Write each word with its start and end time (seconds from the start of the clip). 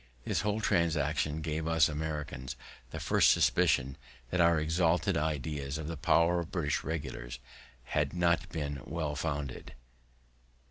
This 0.25 0.41
whole 0.41 0.61
transaction 0.61 1.41
gave 1.41 1.67
us 1.67 1.87
Americans 1.87 2.55
the 2.89 2.99
first 2.99 3.29
suspicion 3.29 3.97
that 4.31 4.41
our 4.41 4.59
exalted 4.59 5.15
ideas 5.15 5.77
of 5.77 5.87
the 5.87 5.95
prowess 5.95 6.43
of 6.45 6.51
British 6.51 6.83
regulars 6.83 7.37
had 7.83 8.11
not 8.11 8.49
been 8.49 8.81
well 8.85 9.15
founded. 9.15 9.75